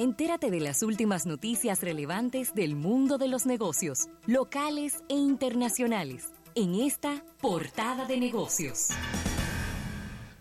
[0.00, 6.74] Entérate de las últimas noticias relevantes del mundo de los negocios, locales e internacionales, en
[6.74, 8.88] esta portada de negocios.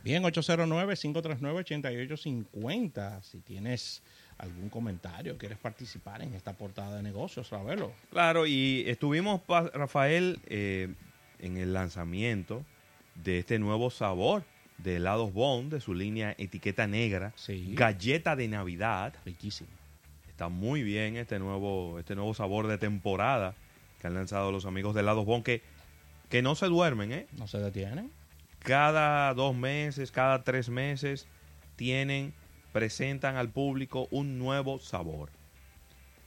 [0.01, 3.21] Bien, 809-539-8850.
[3.21, 4.01] Si tienes
[4.37, 7.91] algún comentario, quieres participar en esta portada de negocios, Ravelo.
[8.11, 10.87] Claro, y estuvimos, Rafael, eh,
[11.39, 12.63] en el lanzamiento
[13.13, 14.45] de este nuevo sabor
[14.83, 17.33] de helados Bond, de su línea etiqueta negra,
[17.73, 19.13] galleta de Navidad.
[19.25, 19.69] Riquísimo.
[20.29, 23.55] Está muy bien este nuevo, este nuevo sabor de temporada
[23.99, 25.61] que han lanzado los amigos de helados Bond, que,
[26.29, 27.27] que no se duermen, ¿eh?
[27.37, 28.11] No se detienen.
[28.59, 31.27] Cada dos meses, cada tres meses,
[31.75, 32.33] tienen,
[32.71, 35.29] presentan al público un nuevo sabor.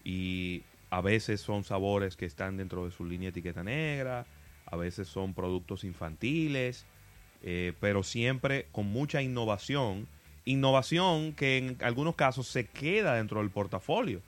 [0.05, 4.27] Y a veces son sabores que están dentro de su línea etiqueta negra,
[4.67, 6.87] a veces son productos infantiles,
[7.43, 10.07] eh, pero siempre con mucha innovación.
[10.45, 14.21] Innovación que en algunos casos se queda dentro del portafolio,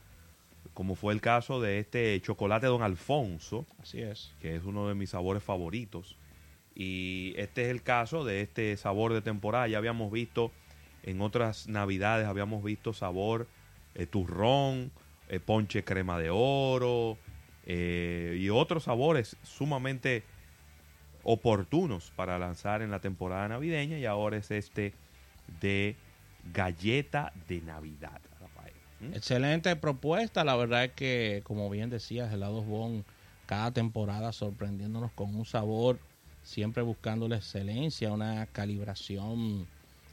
[0.73, 3.66] como fue el caso de este chocolate Don Alfonso.
[3.80, 4.32] Así es.
[4.40, 6.16] Que es uno de mis sabores favoritos.
[6.74, 9.68] Y este es el caso de este sabor de temporada.
[9.68, 10.51] Ya habíamos visto
[11.04, 13.46] en otras navidades, habíamos visto sabor
[13.95, 14.90] eh, turrón,
[15.28, 17.18] eh, ponche crema de oro
[17.66, 20.23] y otros sabores sumamente
[21.25, 24.93] oportunos para lanzar en la temporada navideña y ahora es este
[25.61, 25.97] de
[26.53, 28.75] galleta de Navidad, Rafael.
[29.01, 29.15] ¿Mm?
[29.15, 33.05] Excelente propuesta, la verdad es que como bien decías, helados Bon
[33.47, 35.99] cada temporada sorprendiéndonos con un sabor,
[36.43, 39.67] siempre buscando la excelencia, una calibración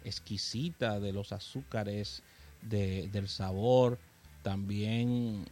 [0.03, 2.23] exquisita de los azúcares,
[2.61, 3.97] del sabor,
[4.43, 5.45] también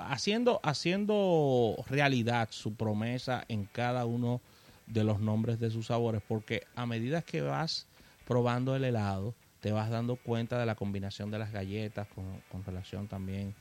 [0.00, 4.40] haciendo, haciendo realidad su promesa en cada uno
[4.86, 7.86] de los nombres de sus sabores, porque a medida que vas
[8.26, 13.08] probando el helado, te vas dando cuenta de la combinación de las galletas con, relación
[13.08, 13.54] también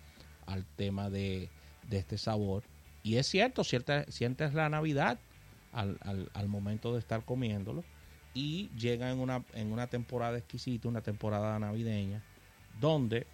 [0.45, 1.49] al tema de,
[1.89, 2.63] este sabor.
[3.03, 5.19] Y es cierto, sientes, la Navidad
[5.71, 5.97] al,
[6.33, 7.83] al, momento de estar comiéndolo
[8.33, 12.23] y llega en una, en una temporada exquisita, una temporada navideña,
[12.79, 13.25] donde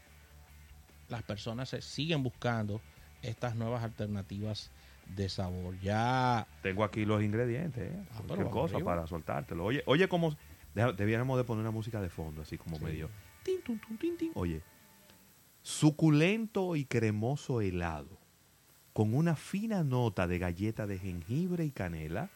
[1.09, 2.81] las personas se siguen buscando
[3.23, 4.69] estas nuevas alternativas
[5.15, 5.79] de sabor.
[5.81, 8.05] Ya tengo aquí los ingredientes, ¿eh?
[8.11, 9.65] ah, cosa para soltártelo.
[9.65, 10.35] Oye, oye como
[10.73, 13.09] debiéramos de poner una música de fondo así como medio
[14.35, 14.61] Oye,
[15.61, 18.17] suculento y cremoso helado
[18.93, 22.29] con una fina nota de galleta de jengibre y canela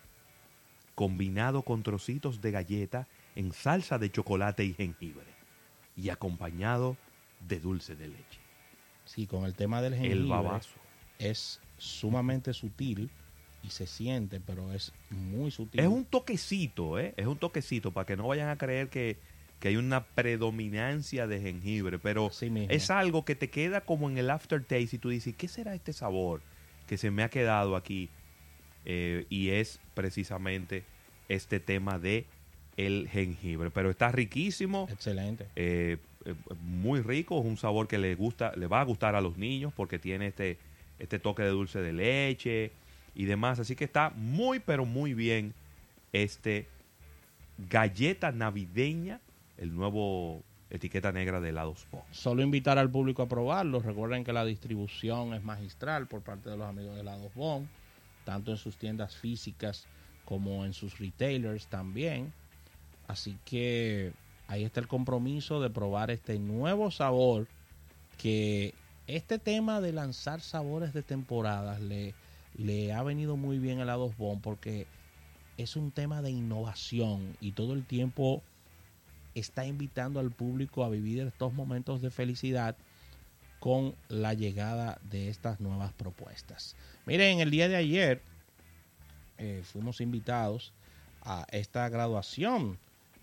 [0.95, 5.27] combinado con trocitos de galleta en salsa de chocolate y jengibre
[5.95, 6.97] y acompañado
[7.47, 8.46] de dulce de leche.
[9.07, 10.59] Sí, con el tema del jengibre.
[11.17, 13.09] Es sumamente sutil
[13.63, 15.79] y se siente, pero es muy sutil.
[15.79, 17.13] Es un toquecito, ¿eh?
[17.17, 19.17] Es un toquecito para que no vayan a creer que,
[19.61, 22.31] hay una predominancia de jengibre, pero
[22.69, 25.91] es algo que te queda como en el aftertaste y tú dices, ¿qué será este
[25.91, 26.41] sabor
[26.85, 28.09] que se me ha quedado aquí?
[28.85, 30.85] Eh, y es precisamente
[31.27, 32.25] este tema de
[32.77, 34.87] el jengibre, pero está riquísimo.
[34.89, 35.47] Excelente.
[35.55, 35.97] Eh,
[36.61, 39.73] muy rico, es un sabor que le gusta, le va a gustar a los niños
[39.75, 40.57] porque tiene este,
[40.99, 42.71] este toque de dulce de leche
[43.15, 43.59] y demás.
[43.59, 45.53] Así que está muy, pero muy bien
[46.13, 46.67] este
[47.69, 49.19] galleta navideña,
[49.57, 52.01] el nuevo etiqueta negra de helados Bon.
[52.11, 53.79] Solo invitar al público a probarlo.
[53.79, 57.67] Recuerden que la distribución es magistral por parte de los amigos de helados Bon,
[58.25, 59.87] tanto en sus tiendas físicas
[60.25, 62.33] como en sus retailers también.
[63.07, 64.11] Así que
[64.47, 67.47] ahí está el compromiso de probar este nuevo sabor
[68.17, 68.73] que
[69.07, 72.13] este tema de lanzar sabores de temporadas le,
[72.93, 74.87] ha venido muy bien a la Dos Bon porque
[75.57, 78.41] es un tema de innovación y todo el tiempo
[79.35, 82.75] está invitando al público a vivir estos momentos de felicidad
[83.59, 86.75] con la llegada de estas nuevas propuestas.
[87.05, 88.21] Miren, el día de ayer
[89.37, 90.73] eh, fuimos invitados
[91.21, 92.77] a esta graduación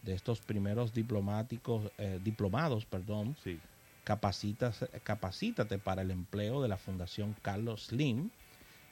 [0.04, 3.58] de estos primeros diplomáticos, eh, diplomados, perdón, sí.
[4.04, 8.30] Capacitas, Capacítate para el empleo de la Fundación Carlos Slim.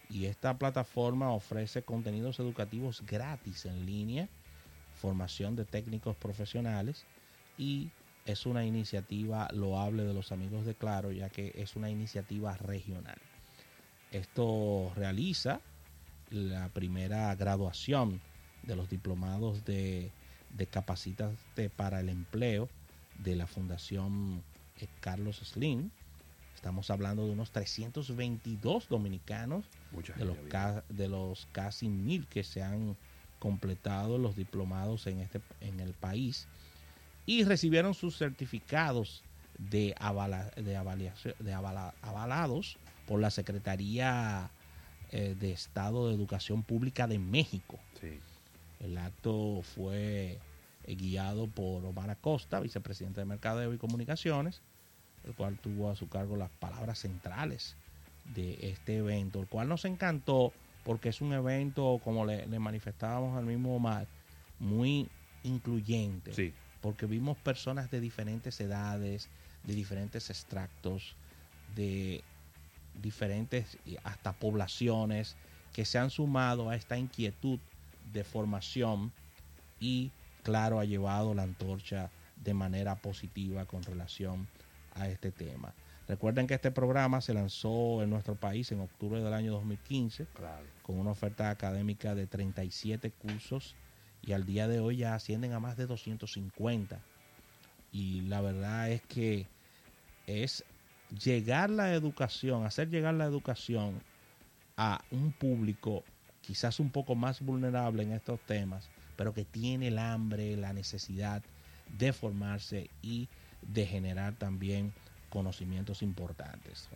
[0.09, 4.29] Y esta plataforma ofrece contenidos educativos gratis en línea,
[4.95, 7.05] formación de técnicos profesionales
[7.57, 7.91] y
[8.25, 13.19] es una iniciativa loable de los amigos de Claro, ya que es una iniciativa regional.
[14.11, 15.61] Esto realiza
[16.31, 18.21] la primera graduación
[18.63, 20.11] de los diplomados de
[20.57, 22.69] de Capacítate para el Empleo
[23.23, 24.43] de la Fundación
[24.81, 25.91] eh, Carlos Slim.
[26.55, 29.65] Estamos hablando de unos 322 dominicanos
[30.19, 30.37] de los,
[30.89, 32.97] de los casi mil que se han
[33.39, 36.47] completado los diplomados en, este, en el país
[37.27, 39.23] y recibieron sus certificados
[39.59, 44.51] de, avala- de, avaliación- de avala- avalados por la Secretaría
[45.11, 47.79] eh, de Estado de Educación Pública de México.
[48.01, 48.21] Sí.
[48.83, 50.39] El acto fue
[50.85, 54.61] eh, guiado por Omar Acosta, vicepresidente de Mercadeo y Comunicaciones,
[55.25, 57.77] el cual tuvo a su cargo las palabras centrales
[58.35, 60.53] de este evento, el cual nos encantó
[60.85, 64.07] porque es un evento, como le, le manifestábamos al mismo Omar,
[64.59, 65.09] muy
[65.45, 66.53] incluyente, Sí.
[66.81, 69.29] porque vimos personas de diferentes edades,
[69.65, 71.15] de diferentes extractos,
[71.77, 72.23] de
[73.01, 75.37] diferentes hasta poblaciones
[75.73, 77.59] que se han sumado a esta inquietud
[78.13, 79.13] de formación
[79.81, 80.11] y
[80.43, 84.49] claro ha llevado la antorcha de manera positiva con relación
[84.95, 85.75] a este tema.
[86.09, 90.67] Recuerden que este programa se lanzó en nuestro país en octubre del año 2015 Claro.
[90.83, 93.77] con una oferta académica de 37 cursos
[94.21, 97.01] y al día de hoy ya ascienden a más de 250.
[97.93, 99.47] Y la verdad es que
[100.27, 100.65] es
[101.25, 104.03] llegar la educación, hacer llegar la educación
[104.77, 106.03] a un público
[106.43, 111.43] quizás un poco más vulnerable en estos temas, pero que tiene el hambre, la necesidad
[111.99, 113.29] de formarse y
[113.63, 114.93] de generar también
[115.31, 116.89] conocimientos importantes.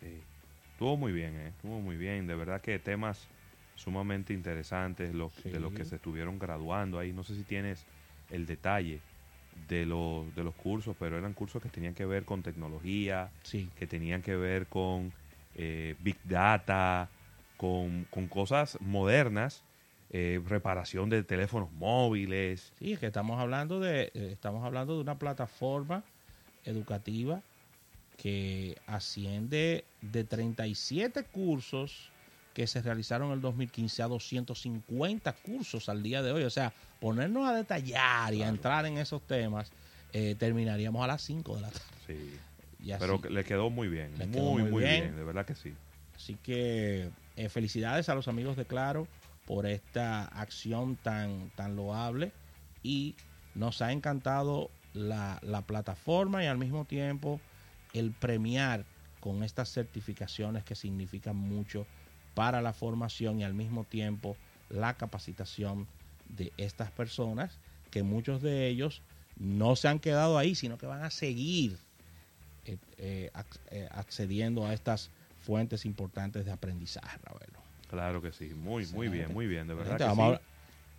[0.00, 0.20] Sí.
[0.72, 1.48] Estuvo muy bien, ¿eh?
[1.48, 2.26] Estuvo muy bien.
[2.26, 3.26] De verdad que temas
[3.74, 7.12] sumamente interesantes los, de los que se estuvieron graduando ahí.
[7.12, 7.84] No sé si tienes
[8.30, 9.00] el detalle
[9.68, 13.68] de los, de los cursos, pero eran cursos que tenían que ver con tecnología, Sí,
[13.74, 15.12] que tenían que ver con
[15.54, 17.10] eh, Big Data,
[17.58, 19.62] con, con cosas modernas,
[20.10, 22.72] eh, reparación de teléfonos móviles.
[22.78, 26.02] Sí, es que estamos hablando de eh, estamos hablando de una plataforma
[26.64, 27.42] educativa
[28.16, 32.10] que asciende de 37 cursos
[32.54, 36.44] que se realizaron en el 2015 a 250 cursos al día de hoy.
[36.44, 39.70] O sea, ponernos a detallar y a entrar en esos temas,
[40.12, 41.84] eh, terminaríamos a las 5 de la tarde.
[42.06, 42.38] Sí.
[42.82, 43.00] Y así.
[43.00, 45.02] Pero le quedó muy bien, muy, quedó muy muy bien.
[45.02, 45.16] bien.
[45.16, 45.74] de verdad que sí.
[46.16, 49.06] Así que eh, felicidades a los amigos de Claro
[49.44, 52.32] por esta acción tan, tan loable
[52.82, 53.14] y
[53.54, 57.40] nos ha encantado la, la plataforma y al mismo tiempo
[57.92, 58.86] el premiar
[59.20, 61.86] con estas certificaciones que significan mucho
[62.34, 64.36] para la formación y al mismo tiempo
[64.68, 65.86] la capacitación
[66.24, 67.60] de estas personas
[67.90, 69.02] que muchos de ellos
[69.36, 71.78] no se han quedado ahí, sino que van a seguir
[72.64, 75.12] eh, eh, ac- accediendo a estas
[75.48, 77.58] fuentes importantes de aprendizaje, Ravelo.
[77.88, 80.42] Claro que sí, muy, muy bien, muy bien, de verdad Gente, que vamos sí.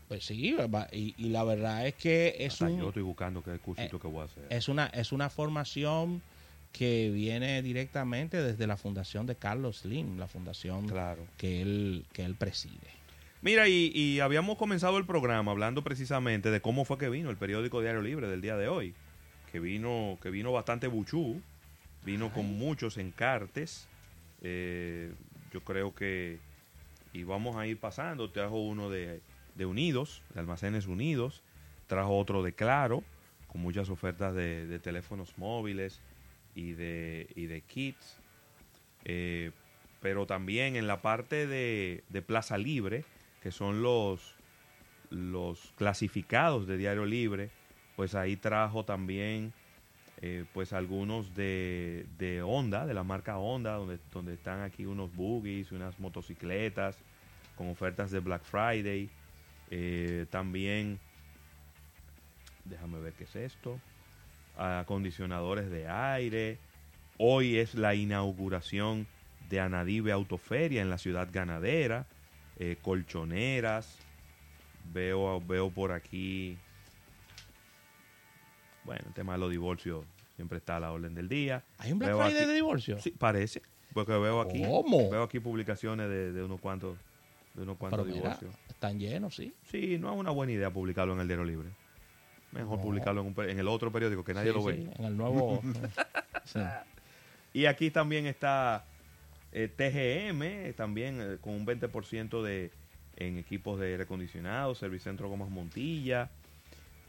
[0.08, 0.56] Pues sí,
[0.92, 4.00] y, y la verdad es que es, Hasta un- yo estoy buscando qué cursito eh,
[4.00, 4.48] que voy a hacer.
[4.50, 6.24] es, una, es una formación
[6.72, 11.28] que viene directamente desde la fundación de Carlos Slim, la fundación Claro.
[11.38, 12.88] que, él, que él preside.
[13.44, 17.38] Mira, y, y habíamos comenzado el programa hablando precisamente de cómo fue que vino el
[17.38, 18.96] periódico Diario Libre del día de hoy.
[19.52, 21.40] Que vino, que vino bastante buchú,
[22.04, 23.86] vino con muchos encartes.
[24.42, 25.12] Eh,
[25.52, 26.40] yo creo que,
[27.14, 29.22] y vamos a ir pasando, trajo uno de,
[29.56, 31.42] de Unidos, de Almacenes Unidos,
[31.88, 33.04] trajo otro de Claro,
[33.48, 36.00] con muchas ofertas de, de teléfonos móviles
[36.56, 38.18] y de, y de kits.
[39.06, 39.52] Eh,
[40.02, 43.04] pero también en la parte de, de Plaza Libre,
[43.42, 44.36] que son los,
[45.10, 47.50] los clasificados de Diario Libre,
[47.96, 49.52] pues ahí trajo también
[50.22, 55.16] eh, pues algunos de, de Honda, de la marca Honda, donde, donde están aquí unos
[55.16, 56.98] buggies, unas motocicletas
[57.56, 59.10] con ofertas de Black Friday.
[59.72, 61.00] Eh, también,
[62.66, 63.80] déjame ver qué es esto,
[64.58, 66.58] acondicionadores de aire.
[67.18, 69.08] Hoy es la inauguración
[69.50, 72.06] de Anadive Autoferia en la ciudad ganadera,
[72.58, 74.00] eh, colchoneras.
[74.94, 76.58] Veo, veo por aquí,
[78.90, 80.04] bueno, el tema de los divorcios
[80.36, 81.64] siempre está a la orden del día.
[81.78, 83.00] ¿Hay un Black Veo Friday aquí- de divorcio?
[83.00, 83.62] Sí, parece,
[83.94, 85.12] porque veo aquí, ¿Cómo?
[85.12, 86.98] veo aquí publicaciones de, de unos cuantos,
[87.54, 88.56] de unos cuantos Pero mira, divorcios.
[88.68, 89.54] están llenos, sí.
[89.70, 91.70] Sí, no es una buena idea publicarlo en el Diario Libre.
[92.52, 92.84] Mejor No.
[92.84, 94.76] publicarlo en, un en el otro periódico que nadie Sí, lo ve.
[94.78, 95.62] sí, en el nuevo...
[96.46, 96.60] sí.
[97.54, 98.86] Y aquí también está
[99.52, 102.72] eh, TGM, eh, también eh, con un 20% de,
[103.18, 106.32] en equipos de aire acondicionado, Servicentro Gomas Montilla.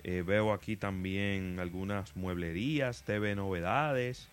[0.04, 4.28] Eh, veo aquí también algunas mueblerías, TV Novedades.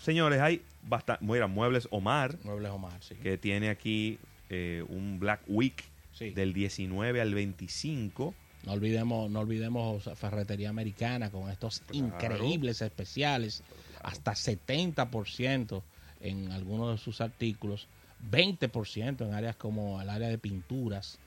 [0.00, 3.14] Señores, hay bastante, mira, Muebles Omar, Muebles Omar, sí.
[3.16, 4.18] que tiene aquí
[4.50, 6.30] eh, un Black Week Sí.
[6.30, 8.34] del 19 al 25.
[8.66, 11.96] No olvidemos, no olvidemos Ferretería Americana con estos Claro.
[12.36, 13.64] increíbles especiales,
[14.02, 15.82] hasta 70%
[16.20, 17.88] en algunos de sus artículos,
[18.30, 21.18] 20% en áreas como el área de pinturas.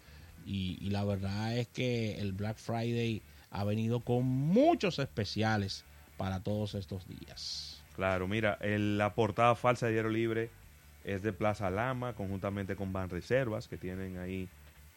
[0.49, 5.83] Y, la verdad es que el Black Friday ha venido con muchos especiales
[6.15, 7.83] para todos estos días.
[7.95, 10.49] Claro, mira, la portada falsa de Diario Libre
[11.03, 14.47] es de Plaza Lama, conjuntamente con Ban Reservas, que tienen ahí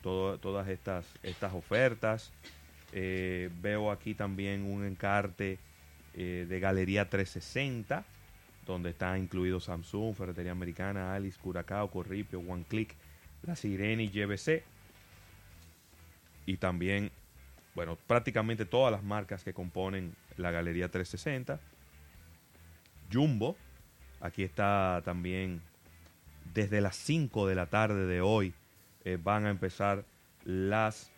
[0.03, 2.31] todo- todas estas, estas ofertas.
[2.93, 5.59] Eh, veo aquí también un encarte
[6.15, 8.05] eh, de Galería 360,
[8.67, 12.95] donde está incluido Samsung, Ferretería Americana, Alice, Curacao, Corripio, One Click,
[13.43, 14.63] La Sirena y GBC.
[16.47, 17.11] Y también,
[17.75, 21.61] bueno, prácticamente todas las marcas que componen la Galería 360.
[23.13, 23.57] Jumbo.
[24.21, 25.61] Aquí está también
[26.55, 28.53] desde las 5 de la tarde de hoy
[29.05, 30.05] eh, van a empezar
[30.45, 31.11] las,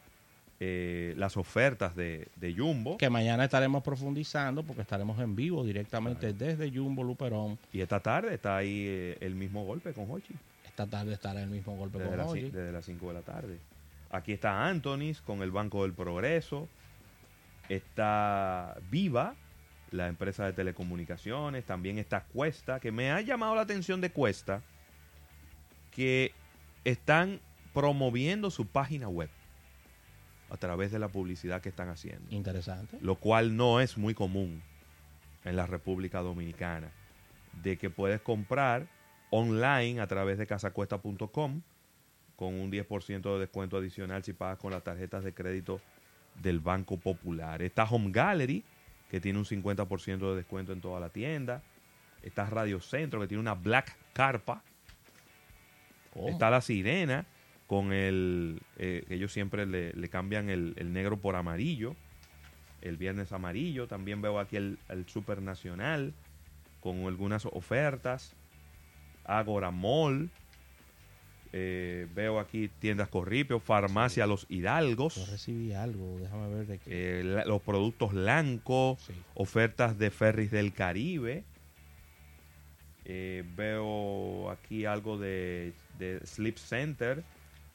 [0.61, 2.97] eh, las ofertas de, de Jumbo.
[2.99, 7.59] Que mañana estaremos profundizando porque estaremos en vivo directamente desde Jumbo Luperón.
[7.73, 10.35] Y esta tarde está ahí eh, el mismo golpe con Hochi.
[10.65, 12.41] Esta tarde estará el mismo golpe Desde, con las, Oji.
[12.41, 13.59] ci- desde las 5 de la tarde.
[14.13, 16.69] Aquí está Antonis con el Banco del Progreso.
[17.71, 19.35] Está Viva,
[19.91, 21.65] la empresa de telecomunicaciones.
[21.65, 24.61] También está Cuesta, que me ha llamado la atención de Cuesta,
[25.91, 26.35] que
[26.85, 27.41] están
[27.73, 29.31] promoviendo su página web
[30.51, 32.99] a través de la publicidad que están haciendo Interesante.
[33.01, 34.63] lo cual no es muy común
[35.45, 36.93] en la República Dominicana,
[37.63, 38.87] de que puedes comprar
[39.31, 41.63] online a través de casacuesta.com
[42.43, 45.81] con un 10% de descuento adicional si pagas con las tarjetas de crédito
[46.43, 47.63] del Banco Popular.
[47.63, 48.65] Está Home Gallery,
[49.09, 51.63] que tiene un 50% de descuento en toda la tienda.
[52.21, 54.61] Está Radio Centro, que tiene una Black Carpa.
[56.27, 57.27] Está La Sirena,
[57.69, 58.61] con el.
[58.77, 61.95] eh, que ellos siempre le, le cambian el, el negro por amarillo.
[62.81, 63.87] El viernes amarillo.
[63.87, 66.13] También veo aquí el, el Super Nacional,
[66.81, 68.35] con algunas ofertas.
[69.25, 70.29] Agora Mall.
[71.53, 75.31] Eh, veo aquí tiendas Corripio, Farmacia Los Yo Hidalgos.
[75.31, 77.21] recibí algo, déjame ver de qué.
[77.21, 78.97] eh, la- los productos Lanco.
[79.07, 79.13] Sí.
[79.35, 81.45] Ofertas de ferries del Caribe.
[83.05, 87.23] Eh, veo aquí algo de, de Sleep Center.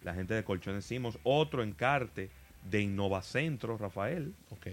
[0.04, 1.20] La gente de Colchones Simos.
[1.24, 2.30] Otro encarte
[2.70, 4.34] de Innovacentro, Rafael.
[4.52, 4.68] Ok.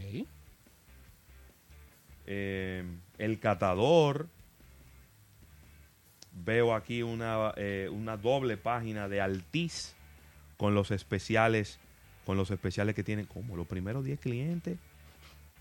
[2.27, 4.29] El Catador.
[6.35, 9.95] Veo aquí una, eh, una doble página de Altiz
[10.57, 11.79] con los especiales
[12.27, 14.79] con los especiales que tienen como los primeros 10 clientes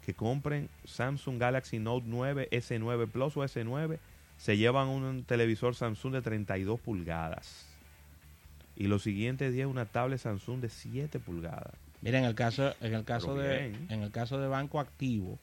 [0.06, 4.00] que compren Samsung Galaxy Note 9 S9 Plus o S9
[4.38, 7.66] se llevan un televisor Samsung de 32 pulgadas.
[8.76, 11.74] Y los siguientes 10 una tablet Samsung de 7 pulgadas.
[12.02, 15.40] Mira, en el caso, en el caso de, en el caso de Banco Activo,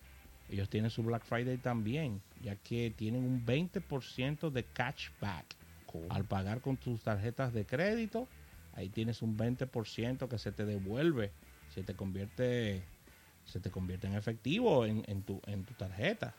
[0.51, 5.57] ellos tienen su Black Friday también, ya que tienen un 20% de cashback
[6.09, 8.29] al pagar con tus tarjetas de crédito.
[8.75, 11.33] Ahí tienes un 20% que se te devuelve,
[11.75, 12.83] se te convierte,
[13.45, 16.35] se te convierte en efectivo en, en tu, en tu tarjeta.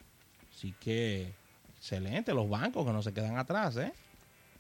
[0.50, 1.34] Así que
[1.78, 3.94] excelente, los bancos que no se quedan atrás, ¿eh?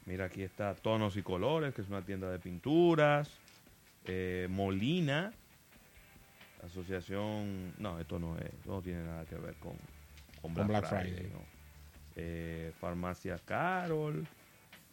[0.05, 3.29] Mira, aquí está Tonos y Colores, que es una tienda de pinturas.
[4.05, 5.31] Eh, Molina,
[6.65, 7.73] asociación...
[7.77, 9.73] No, esto no es, esto no tiene nada que ver con,
[10.41, 11.11] con Black, Black Friday.
[11.13, 11.31] Friday.
[11.31, 11.39] no.
[12.15, 14.27] Eh, Farmacia Carol,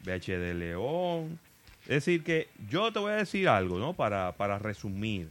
[0.04, 1.38] BHD León.
[1.82, 3.94] Es decir, que yo te voy a decir algo, ¿no?
[3.94, 5.30] Para, para resumir.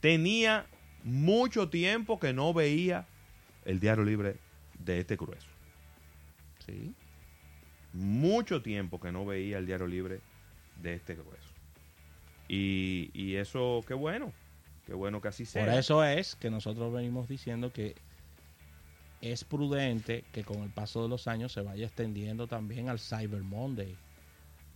[0.00, 0.66] Tenía
[1.04, 3.06] mucho tiempo que no veía
[3.64, 4.36] el diario libre
[4.78, 5.48] de este grueso
[6.66, 6.94] Sí.
[7.92, 10.20] mucho tiempo que no veía el diario libre
[10.76, 11.48] de este grueso.
[12.48, 14.32] Y, y eso, qué bueno,
[14.92, 15.64] qué bueno que así sea.
[15.64, 17.94] Por eso es que nosotros venimos diciendo que
[19.22, 23.42] es prudente que con el paso de los años se vaya extendiendo también al Cyber
[23.42, 23.96] Monday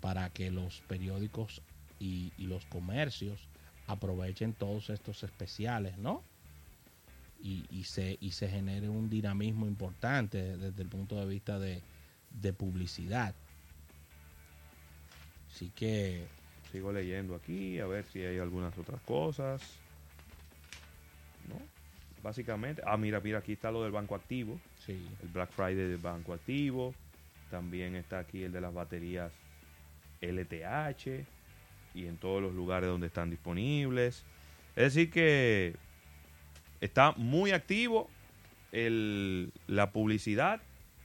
[0.00, 1.60] para que los periódicos
[1.98, 3.46] y, y los comercios
[3.88, 6.22] aprovechen todos estos especiales, ¿no?
[7.42, 11.82] Y, y se, y se genere un dinamismo importante desde el punto de vista de,
[12.30, 13.34] de publicidad.
[15.50, 16.24] Así que
[16.72, 19.85] Sigo leyendo aquí, a ver si hay algunas otras cosas.
[21.48, 21.60] ¿No?
[22.22, 25.98] Básicamente, ah, mira, mira, aquí está lo del banco activo, sí, el Black Friday del
[25.98, 26.94] banco activo.
[27.50, 29.32] También está aquí el de las baterías
[30.20, 31.24] LTH
[31.94, 34.24] y en todos los lugares donde están disponibles.
[34.74, 35.76] Es decir que
[36.80, 38.10] está muy activo
[38.72, 40.60] el- la publicidad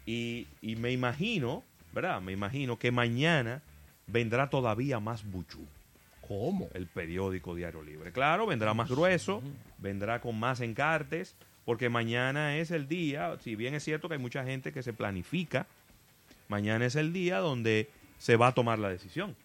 [0.05, 2.19] y, y me imagino, ¿verdad?
[2.21, 3.61] Me imagino que mañana
[4.07, 5.65] vendrá todavía más buchú
[6.21, 6.69] ¿cómo?
[6.73, 8.11] el periódico Diario Libre.
[8.11, 9.41] Claro, vendrá más grueso,
[9.77, 11.35] vendrá con más encartes,
[11.65, 14.93] porque mañana es el día, si bien es cierto que hay mucha gente que se
[14.93, 15.67] planifica,
[16.47, 19.35] mañana es el día donde se va a tomar la decisión.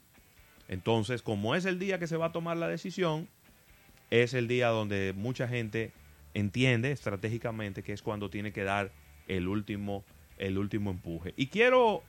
[0.69, 3.29] Entonces, como es el día que se va a tomar la decisión,
[4.11, 5.93] es el día donde mucha gente
[6.35, 8.93] entiende estratégicamente que es cuando tiene que dar
[9.29, 10.05] el último,
[10.39, 11.35] el último empuje.
[11.37, 12.03] Y quiero,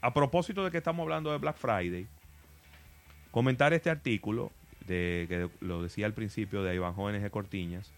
[0.00, 2.06] a propósito de que estamos hablando de Black Friday,
[3.34, 4.52] comentar este artículo,
[4.86, 7.90] de, que lo decía al principio, de Iván Jóvenes de Cortiñas,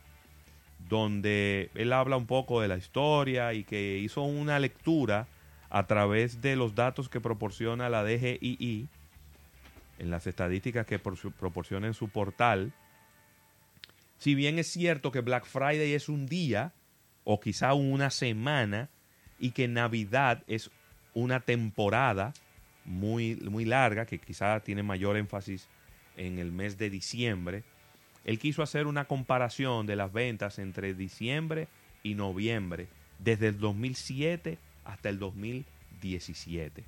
[0.89, 5.29] donde él habla un poco de la historia y que hizo una lectura
[5.69, 8.89] a través de los datos que proporciona la DGII
[9.99, 12.73] en las estadísticas que proporciona en su portal.
[14.17, 16.73] Si bien es cierto que Black Friday es un día
[17.25, 18.89] o quizá una semana
[19.39, 20.71] y que Navidad es
[21.13, 22.33] una temporada
[22.87, 25.69] muy, muy larga que quizá tiene mayor énfasis
[26.17, 27.65] en el mes de diciembre,
[28.25, 31.69] él quiso hacer una comparación de las ventas entre diciembre
[32.03, 32.89] y noviembre
[33.19, 36.85] desde el 2007 hasta el 2017,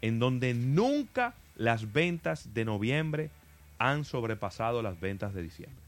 [0.00, 3.30] en donde nunca las ventas de noviembre
[3.78, 5.82] han sobrepasado las ventas de diciembre.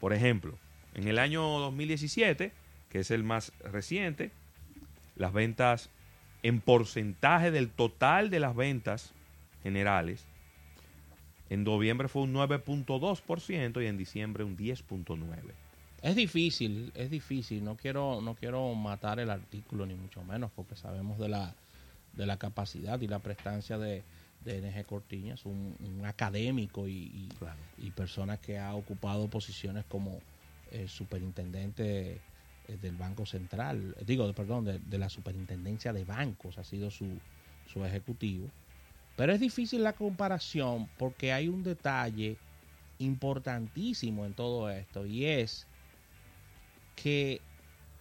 [0.00, 0.58] Por ejemplo,
[0.94, 2.52] en el año 2017,
[2.90, 4.30] que es el más reciente,
[5.16, 5.90] las ventas
[6.44, 9.12] en porcentaje del total de las ventas
[9.62, 10.26] generales,
[11.48, 15.16] en noviembre fue un 9.2% y en diciembre un 10.9%.
[16.02, 17.64] Es difícil, es difícil.
[17.64, 21.54] No quiero, no quiero matar el artículo ni mucho menos, porque sabemos de la,
[22.12, 24.02] de la capacidad y la prestancia de,
[24.44, 27.30] de NG Cortiñas, un, académico y,
[27.78, 30.20] y, persona que ha ocupado posiciones como
[30.70, 32.20] eh, superintendente
[32.66, 37.18] del Banco Central, digo, perdón, de, la superintendencia de bancos, ha sido su,
[37.66, 38.48] su ejecutivo.
[39.16, 42.36] Pero es difícil la comparación porque hay un detalle
[42.98, 45.66] importantísimo en todo esto y es
[46.96, 47.40] que,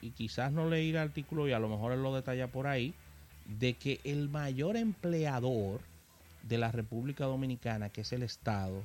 [0.02, 2.94] y quizás no leí el artículo y a lo mejor él lo detalla por ahí,
[3.46, 5.82] de que el mayor empleador
[6.44, 8.84] de la República Dominicana, que es el Estado,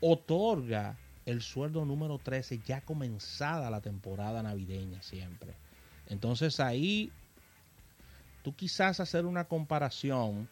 [0.00, 5.54] otorga el sueldo número 13 ya comenzada la temporada navideña siempre.
[6.08, 7.10] Entonces ahí
[8.42, 10.48] tú quizás hacer una comparación,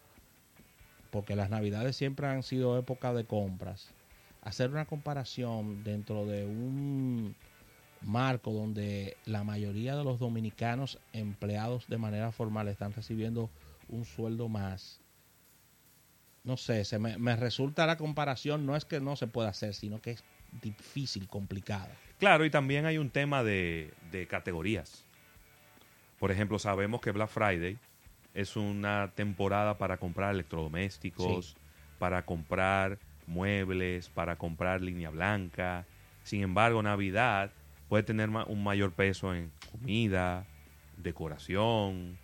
[1.11, 3.93] porque las navidades siempre han sido época de compras,
[4.41, 7.37] hacer una comparación dentro de un
[8.01, 13.51] marco donde la mayoría de los dominicanos empleados de manera formal están recibiendo
[13.89, 15.01] un sueldo más.
[16.45, 19.75] No sé, se me, me resulta la comparación, no es que no se pueda hacer,
[19.75, 20.25] sino que es
[20.61, 21.91] difícil, complicada.
[22.19, 23.93] Claro, y también hay un tema de,
[24.29, 25.05] categorías.
[26.19, 27.79] Por ejemplo, sabemos que Black Friday
[28.35, 31.57] es una temporada para comprar electrodomésticos,
[31.99, 35.85] para comprar muebles, para comprar línea blanca.
[36.23, 37.51] Sin embargo, Navidad
[37.89, 40.47] puede tener un mayor peso en comida,
[40.97, 42.19] decoración,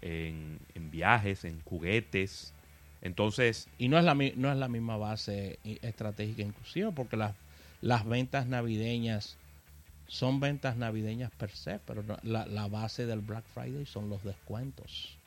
[0.00, 2.54] en, en viajes, en juguetes.
[3.02, 3.68] Entonces...
[3.78, 7.34] Y no es la, no es la misma base estratégica inclusive, porque las
[7.82, 9.36] las ventas navideñas
[10.06, 15.18] son ventas navideñas per se, pero la, base del Black Friday son los descuentos.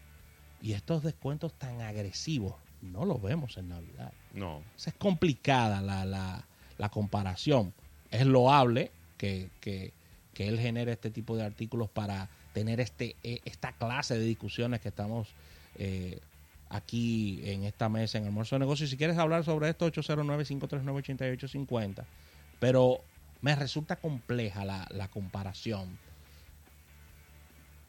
[0.62, 4.14] Y estos descuentos tan agresivos no los vemos en Navidad.
[4.34, 4.64] No.
[4.78, 6.06] es complicada la,
[6.78, 7.74] la, comparación.
[8.10, 9.92] Es loable que, que,
[10.38, 14.90] él genere este tipo de artículos para tener este, e, esta clase de discusiones que
[14.90, 15.30] estamos
[15.78, 16.20] eh,
[16.76, 18.90] aquí en esta mesa en Almuerzo de Negocios.
[18.90, 22.06] Si quieres hablar sobre esto, 809-539-8850
[22.60, 23.02] pero
[23.42, 25.98] me resulta compleja la, comparación.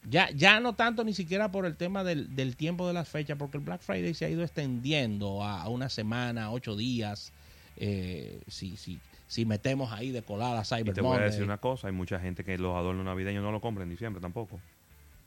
[0.09, 3.57] Ya, ya no tanto ni siquiera por el tema del, tiempo de las fechas, porque
[3.57, 7.33] el Black Friday se ha ido extendiendo a, una semana, ocho días.
[7.79, 11.59] Eh, si, si, si metemos ahí de colada Cyber Y te voy a decir una
[11.59, 14.61] cosa, hay mucha gente que los adornos navideños no lo compra en diciembre tampoco.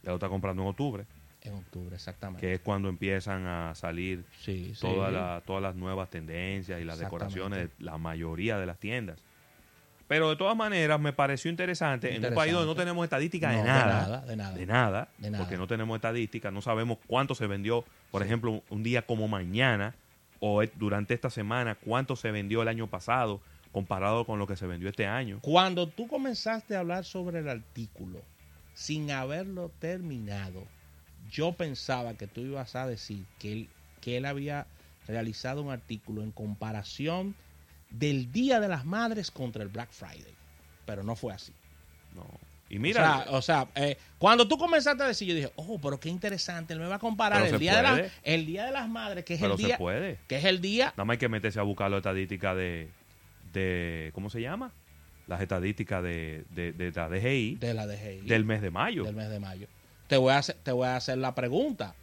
[0.04, 1.06] Ya lo está comprando en octubre.
[1.41, 2.45] En octubre, exactamente.
[2.45, 4.25] Que es cuando empiezan a salir
[4.80, 9.19] todas las nuevas tendencias y las decoraciones de la mayoría de las tiendas.
[10.10, 13.62] Pero de todas maneras me pareció interesante, en un país donde no tenemos estadística de,
[13.62, 18.23] nada, de, nada, de, nada, porque no tenemos estadística, no sabemos cuánto se vendió, por
[18.23, 19.93] ejemplo, un día como mañana
[20.39, 23.39] o durante esta semana, cuánto se vendió el año pasado
[23.71, 25.38] comparado con lo que se vendió este año.
[25.41, 28.19] Cuando tú comenzaste a hablar sobre el artículo
[28.73, 30.63] sin haberlo terminado,
[31.32, 33.70] yo pensaba que tú ibas a decir que él,
[34.02, 34.68] que él había
[35.08, 37.36] realizado un artículo en comparación
[37.89, 40.36] del Día de las Madres contra el Black Friday.
[40.86, 41.54] Pero no fue así.
[42.15, 42.26] No.
[42.70, 46.10] Y mira, o sea, eh, cuando tú comenzaste a decir, yo dije, oh, pero qué
[46.10, 49.26] interesante, él me va a comparar el día, de la, el día de las Madres,
[49.26, 50.20] que es el día, puede.
[50.28, 50.94] que es el día.
[50.96, 52.89] Nada más hay que meterse a buscar la estadística de,
[53.54, 54.72] de, ¿cómo se llama?
[55.26, 57.56] Las estadísticas de, de, de, la DGI.
[57.56, 58.28] De la DGI.
[58.28, 59.04] Del mes de mayo.
[59.04, 59.68] Del mes de mayo.
[60.10, 61.95] Te voy a hacer, te voy a hacer la pregunta.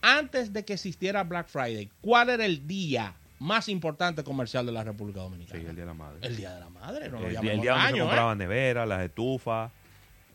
[0.00, 4.84] Antes de que existiera Black Friday, ¿cuál era el día más importante comercial de la
[4.84, 5.58] República Sí, Dominicana.
[5.60, 6.18] el Día de la Madre.
[6.22, 8.02] El Día de la Madre, no lo el, día- llamemos el día donde se daño,
[8.04, 8.06] ¿eh?
[8.06, 9.70] compraban neveras, las estufas,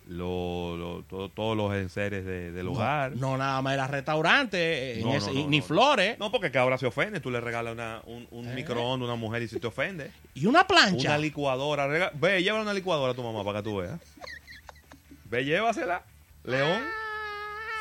[0.08, 3.16] lo- lo- todo- todos los enseres de- del hogar.
[3.16, 6.20] No, nada más era restaurante, en No, ese- ni flores.
[6.20, 7.20] No, porque que ahora se ofende.
[7.22, 8.54] Tú le regalas una, un, un ¿Eh?
[8.54, 10.12] microondas a una mujer y se te ofende.
[10.36, 11.10] Y una plancha.
[11.10, 11.88] Una licuadora.
[11.88, 14.00] rega- Ve, llévale una licuadora a tu mamá para que tú veas.
[15.30, 16.04] Ve, llévasela.
[16.46, 16.82] León,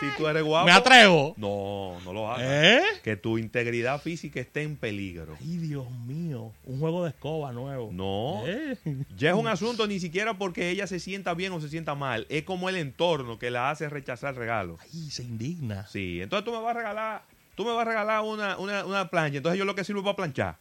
[0.01, 0.67] si tú eres guapo.
[0.67, 1.35] Me atrevo.
[1.37, 2.43] No, no lo hagas.
[2.45, 2.83] ¿Eh?
[3.03, 5.37] Que tu integridad física esté en peligro.
[5.41, 6.53] Ay, Dios mío.
[6.65, 7.91] Un juego de escoba nuevo.
[7.93, 8.43] No.
[8.47, 8.77] ¿Eh?
[9.17, 12.27] Ya es un asunto ni siquiera porque ella se sienta bien o se sienta mal.
[12.29, 14.79] Es como el entorno que la hace rechazar el regalo.
[14.81, 15.87] Ay, se indigna.
[15.87, 17.23] Sí, entonces tú me vas a regalar,
[17.55, 19.37] tú me vas a regalar una, una, una plancha.
[19.37, 20.57] Entonces yo lo que sirvo para planchar.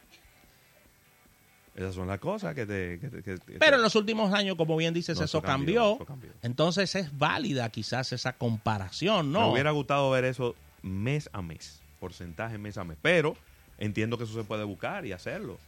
[1.74, 3.00] Esas son las cosas que te...
[3.00, 5.74] que te- que- que Pero en los últimos años, como bien dices, No, eso, cambió,
[5.82, 6.30] cambió, eso cambió.
[6.42, 9.46] Entonces es válida quizás esa comparación, ¿no?
[9.48, 12.96] Me hubiera gustado ver eso mes a mes, porcentaje mes a mes.
[13.02, 13.36] Pero
[13.78, 15.58] entiendo que eso se puede buscar y hacerlo.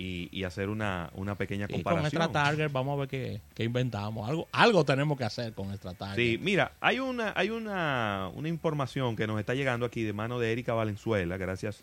[0.00, 2.22] Y, y hacer una, una pequeña Y con comparación.
[2.22, 4.28] Extra Target vamos a ver qué, qué inventamos.
[4.28, 6.16] Algo, algo tenemos que hacer con Extra Target.
[6.16, 10.38] Sí, mira, hay una, hay una, una información que nos está llegando aquí de mano
[10.38, 11.82] de Erika Valenzuela, gracias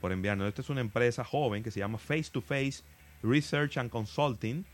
[0.00, 0.46] por enviarnos.
[0.46, 2.82] Esta es una empresa joven que se llama Face to Face
[3.22, 4.64] Research and Consulting.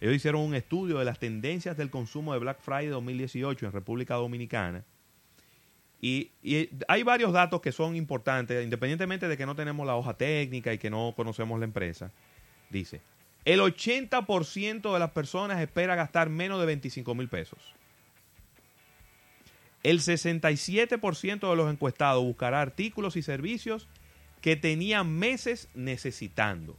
[0.00, 4.14] Ellos hicieron un estudio de las tendencias del consumo de Black Friday 2018 en República
[4.14, 4.84] Dominicana.
[6.00, 6.30] Y,
[6.88, 10.78] hay varios datos que son importantes, independientemente de que no tenemos la hoja técnica y
[10.78, 12.12] que no conocemos la empresa.
[12.70, 13.00] Dice,
[13.44, 17.74] el 80% de las personas espera gastar menos de 25 mil pesos.
[19.82, 23.88] El 67% de los encuestados buscará artículos y servicios
[24.40, 26.76] que tenían meses necesitando.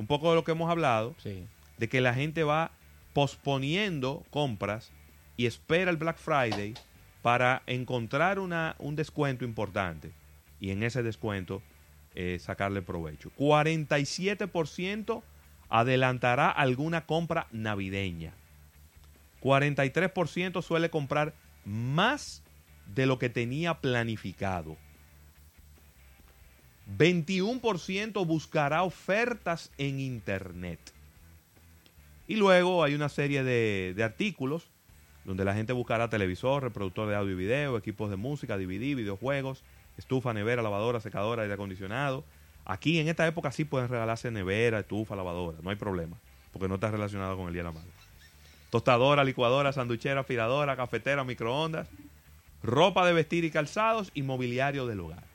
[0.00, 1.44] Un poco de lo que hemos hablado, Sí.
[1.76, 2.70] de que la gente va
[3.12, 4.90] posponiendo compras
[5.36, 6.72] y espera el Black Friday
[7.20, 10.10] para encontrar una, un descuento importante
[10.58, 11.62] y en ese descuento
[12.14, 13.30] eh, sacarle provecho.
[13.38, 15.22] 47%
[15.68, 18.32] adelantará alguna compra navideña.
[19.42, 21.34] 43% suele comprar
[21.66, 22.42] más
[22.86, 24.76] de lo que tenía planificado.
[26.96, 30.80] 21% buscará ofertas en Internet.
[32.26, 34.68] Y luego hay una serie de, artículos
[35.24, 39.62] donde la gente buscará televisor, reproductor de audio y video, equipos de música, DVD, videojuegos,
[39.98, 42.24] estufa, nevera, lavadora, secadora, aire acondicionado.
[42.64, 46.16] Aquí en esta época sí pueden regalarse nevera, estufa, lavadora, no hay problema,
[46.52, 47.90] porque no está relacionado con el Día de la Madre.
[48.70, 51.88] Tostadora, licuadora, sanduchera, aspiradora, cafetera, microondas,
[52.62, 55.29] ropa de vestir y calzados y mobiliario del hogar.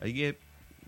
[0.00, 0.38] Hay que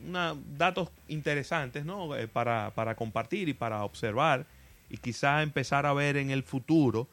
[0.06, 2.14] una, datos interesantes ¿no?
[2.16, 4.46] Eh, para, para compartir y para observar
[4.90, 7.08] y quizá empezar a ver en el futuro,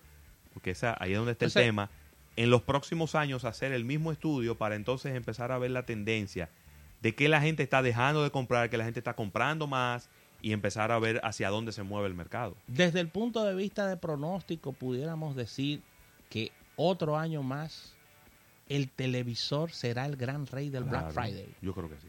[0.54, 1.90] porque esa, ahí es donde está Entonces- el tema,
[2.38, 6.50] en los próximos años hacer el mismo estudio para entonces empezar a ver la tendencia
[7.02, 10.10] de que la gente está dejando de comprar, que la gente está comprando más
[10.42, 12.56] y empezar a ver hacia dónde se mueve el mercado.
[12.68, 15.82] Desde el punto de vista de pronóstico, pudiéramos decir
[16.30, 17.95] que otro año más
[18.68, 21.54] el televisor será el gran rey del Black Friday.
[21.62, 22.08] Yo creo que sí.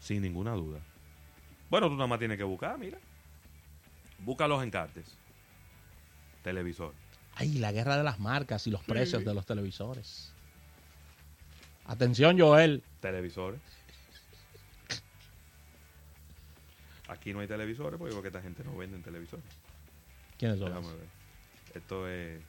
[0.00, 0.80] Sin ninguna duda.
[1.70, 2.98] Bueno, tú nada más tienes que buscar, mira.
[4.18, 5.06] Busca los encartes.
[6.42, 6.94] Televisor.
[7.36, 10.32] Ay, la guerra de las marcas y los precios de los televisores.
[11.86, 12.82] Atención, Joel.
[13.00, 13.60] Televisores.
[17.08, 19.44] Aquí no hay televisores porque porque esta gente no vende televisores.
[20.38, 20.68] ¿Quiénes son?
[20.68, 21.08] Déjame ver.
[21.74, 22.40] Esto es.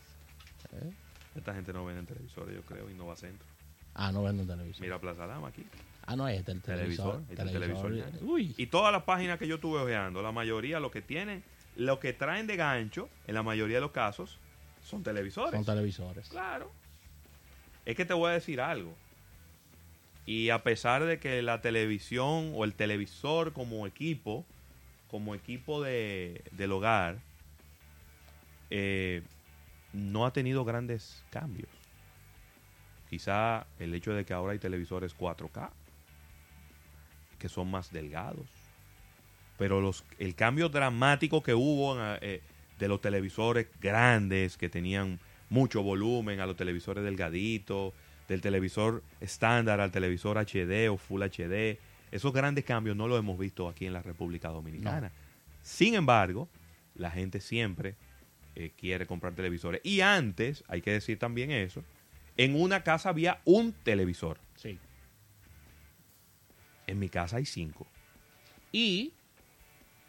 [0.72, 0.94] ¿Eh?
[1.36, 3.46] Esta gente no vende televisores, yo creo, Innova Centro.
[3.94, 4.82] Ah, no venden televisor.
[4.82, 5.66] Mira Plaza Dama aquí.
[6.06, 7.24] Ah, no, ahí está el televisor.
[7.26, 8.24] Televisor, televisor.
[8.24, 8.54] Uy.
[8.58, 11.44] Y todas las páginas que yo estuve ojeando, la mayoría lo que tienen,
[11.76, 14.38] lo que traen de gancho, en la mayoría de los casos,
[14.84, 15.54] son televisores.
[15.54, 16.30] Son televisores.
[16.30, 16.72] Claro.
[17.86, 18.94] Es que te voy a decir algo.
[20.26, 24.46] Y a pesar de que la televisión o el televisor como equipo,
[25.10, 27.18] como equipo de, del hogar,
[28.70, 29.22] eh,
[29.96, 31.70] no ha tenido grandes cambios.
[33.10, 35.70] Quizá el hecho de que ahora hay televisores 4K,
[37.40, 38.48] que son más delgados.
[39.58, 42.42] Pero los, el cambio dramático que hubo en, eh,
[42.78, 47.94] de los televisores grandes que tenían mucho volumen a los televisores delgaditos,
[48.28, 51.80] del televisor estándar al televisor HD o Full HD,
[52.12, 55.12] esos grandes cambios no los hemos visto aquí en la República Dominicana.
[55.62, 56.50] Sin embargo,
[56.96, 57.96] la gente siempre
[58.56, 59.82] eh, quiere comprar televisores.
[59.84, 61.84] Y antes, hay que decir también eso,
[62.38, 64.38] en una casa había un televisor.
[64.56, 64.80] Sí.
[66.88, 67.88] En mi casa hay cinco.
[68.72, 69.14] Y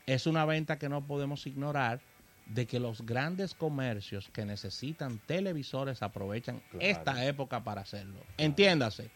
[0.07, 2.01] es una venta que no podemos ignorar
[2.47, 6.87] de que los grandes comercios que necesitan televisores aprovechan Claro.
[6.87, 8.21] esta época para hacerlo.
[8.37, 9.11] Entiéndase,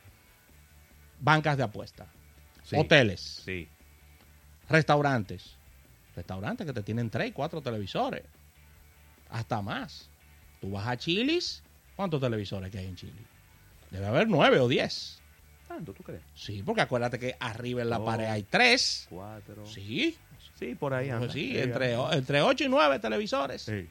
[1.21, 2.07] bancas de apuesta,
[2.65, 2.77] Sí.
[2.77, 3.69] Hoteles, Sí.
[4.69, 5.57] restaurantes.
[6.17, 8.25] Restaurantes que te tienen tres, cuatro televisores.
[9.31, 10.09] Hasta más.
[10.61, 11.63] Tú vas a Chilis.
[11.97, 13.23] ¿Cuántos televisores que hay en Chile?
[13.91, 15.19] Debe haber nueve o diez.
[15.69, 16.23] ¿Tanto tú crees?
[16.35, 19.07] Sí, porque acuérdate que arriba en la pared hay tres.
[19.09, 19.67] Cuatro.
[19.67, 20.17] Sí,
[20.59, 21.21] Sí, por ahí anda.
[21.21, 22.15] pues sí, entre, anda.
[22.17, 23.63] entre ocho y nueve televisores.
[23.63, 23.89] Sí.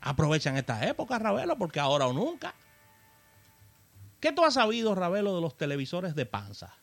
[0.00, 2.54] Aprovechan esta época, Ravelo, porque ahora o nunca.
[4.20, 6.74] ¿Qué tú has sabido, Ravelo, de los televisores de panza?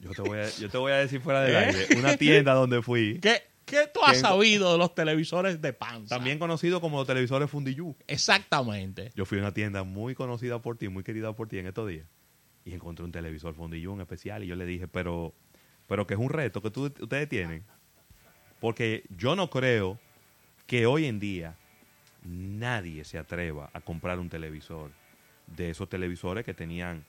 [0.00, 1.58] Yo te voy a, yo te voy a decir fuera del ¿Eh?
[1.58, 1.86] aire.
[1.98, 6.14] Una tienda donde fui, ¿Qué, qué tú has sabido de los televisores de panza?
[6.16, 7.96] también conocido como los televisores Fundillú.
[8.06, 9.10] Exactamente.
[9.14, 11.88] Yo fui a una tienda muy conocida por ti, muy querida por ti en estos
[11.88, 12.06] días.
[12.64, 14.42] Y encontré un televisor Fundillú en especial.
[14.44, 15.34] Y yo le dije, pero,
[15.86, 17.64] pero que es un reto que tú- ustedes tienen.
[18.60, 19.98] Porque yo no creo
[20.66, 21.56] que hoy en día
[22.22, 24.90] nadie se atreva a comprar un televisor
[25.46, 27.04] de esos televisores que tenían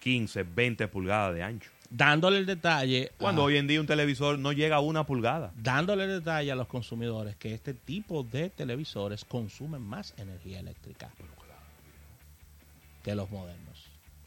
[0.00, 1.70] 15, 20 pulgadas de ancho.
[1.90, 3.10] Dándole el detalle.
[3.18, 5.52] Cuando a- hoy en día un televisor no llega a una pulgada.
[5.56, 11.10] dándole el detalle a los consumidores que este tipo de televisores consumen más energía eléctrica
[13.02, 13.86] que los modernos.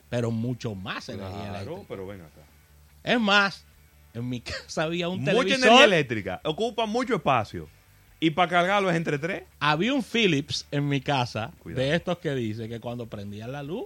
[0.10, 1.82] Pero mucho más energía eléctrica.
[1.88, 2.42] pero ven acá.
[3.04, 3.66] Es más,
[4.14, 5.60] en mi casa había un Mucha televisor.
[5.68, 7.68] energía eléctrica, ocupa mucho espacio.
[8.20, 9.44] Y para cargarlo es entre tres.
[9.60, 11.84] Había un Philips en mi casa Cuidado.
[11.86, 13.86] de estos que dice que cuando prendían la luz,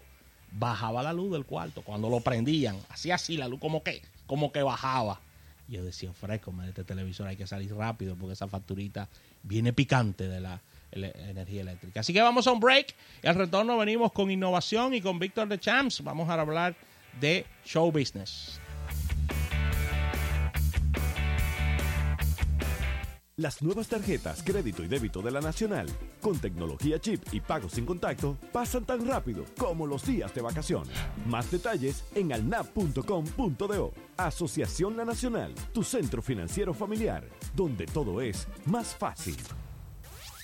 [0.51, 1.81] bajaba la luz del cuarto.
[1.81, 5.19] Cuando lo prendían, hacía así la luz como que, como que bajaba.
[5.67, 9.09] Y yo decía, fresco, de este televisor hay que salir rápido porque esa facturita
[9.43, 11.99] viene picante de la energía eléctrica.
[11.99, 15.47] Así que vamos a un break y al retorno venimos con innovación y con Víctor
[15.47, 16.01] de Champs.
[16.03, 16.75] Vamos a hablar
[17.19, 18.59] de show business.
[23.39, 25.87] Las nuevas tarjetas crédito y débito de la Nacional,
[26.21, 30.95] con tecnología chip y pagos sin contacto, pasan tan rápido como los días de vacaciones.
[31.27, 33.93] Más detalles en alnap.com.do.
[34.17, 39.37] Asociación La Nacional, tu centro financiero familiar, donde todo es más fácil.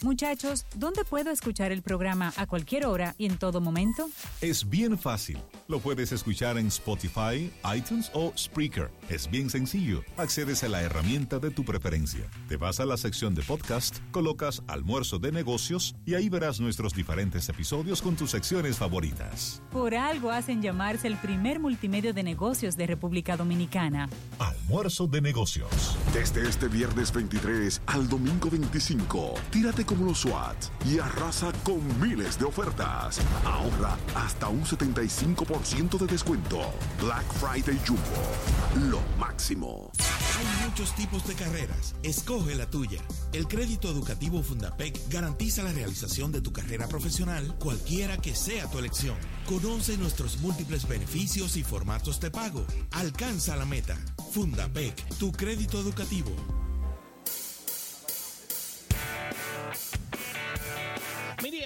[0.03, 4.08] Muchachos, ¿dónde puedo escuchar el programa a cualquier hora y en todo momento?
[4.39, 5.39] Es bien fácil.
[5.73, 8.91] Lo puedes escuchar en Spotify, iTunes o Spreaker.
[9.09, 10.03] Es bien sencillo.
[10.17, 12.29] Accedes a la herramienta de tu preferencia.
[12.47, 16.93] Te vas a la sección de podcast, colocas almuerzo de negocios y ahí verás nuestros
[16.93, 19.63] diferentes episodios con tus secciones favoritas.
[19.71, 24.07] Por algo hacen llamarse el primer multimedio de negocios de República Dominicana.
[24.38, 25.97] Almuerzo de negocios.
[26.13, 30.55] Desde este viernes 23 al domingo 25, tírate como los SWAT
[30.86, 33.19] y arrasa con miles de ofertas.
[33.43, 36.60] Ahorra hasta un 75% de descuento.
[36.99, 39.91] Black Friday Jumbo, lo máximo.
[40.38, 41.95] Hay muchos tipos de carreras.
[42.04, 43.02] Escoge la tuya.
[43.32, 48.78] El crédito educativo Fundapec garantiza la realización de tu carrera profesional, cualquiera que sea tu
[48.78, 49.15] elección.
[49.47, 52.65] Conoce nuestros múltiples beneficios y formatos de pago.
[52.91, 53.97] Alcanza la meta.
[54.34, 56.62] Fundapec, tu crédito educativo.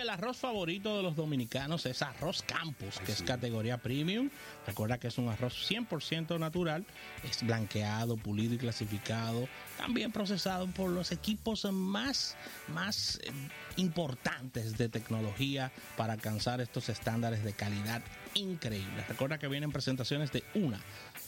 [0.08, 4.30] El arroz favorito de los dominicanos es arroz Campos, que es categoría premium.
[4.66, 6.86] Recuerda que es un arroz 100% natural,
[7.30, 12.38] es blanqueado, pulido y clasificado, también procesado por los equipos más,
[12.70, 13.32] más eh,
[13.76, 18.02] importantes de tecnología para alcanzar estos estándares de calidad
[18.34, 19.10] increíbles.
[19.10, 20.80] Recuerda que vienen presentaciones de una,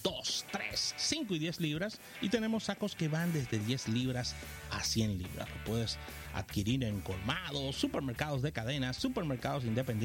[0.04, 4.36] 2, 3, 5 y 10 libras y tenemos sacos que van desde 10 libras
[4.72, 5.50] a 100 libras.
[5.50, 5.98] Lo puedes
[6.34, 9.90] adquirir en colmados, supermercados de cadenas, supermercados independientes